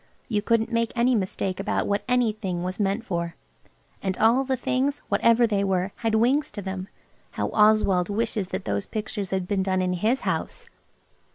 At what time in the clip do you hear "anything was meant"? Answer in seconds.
2.07-3.05